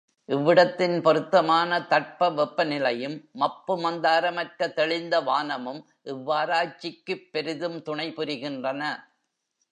இவ்விடத்தின் 0.29 1.01
பொருத்தமான 1.01 1.81
தட்ப 1.81 2.29
வெப்ப 2.29 2.63
நிலையும், 2.63 3.29
மப்பு 3.31 3.77
மந்தாரமற்ற 3.77 4.73
தெளிந்த 4.73 5.21
வானமும் 5.21 5.81
இவ்வாராய்ச்சிக்குப் 6.03 7.31
பெரிதும் 7.31 7.83
துணைபுரிகின்றன. 7.83 8.81